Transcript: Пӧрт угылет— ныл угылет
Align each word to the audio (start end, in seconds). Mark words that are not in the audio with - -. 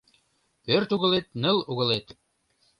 Пӧрт 0.65 0.89
угылет— 0.95 1.27
ныл 1.41 1.57
угылет 1.71 2.05